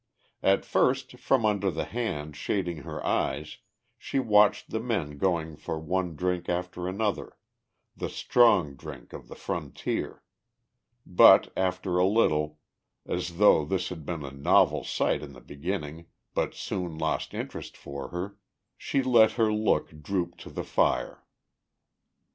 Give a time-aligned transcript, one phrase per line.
[0.41, 3.59] At first from under the hand shading her eyes
[3.99, 7.37] she watched the men going for one drink after another,
[7.95, 10.23] the strong drink of the frontier;
[11.05, 12.57] but after a little,
[13.05, 17.77] as though this had been a novel sight in the beginning but soon lost interest
[17.77, 18.37] for her,
[18.75, 21.23] she let her look droop to the fire.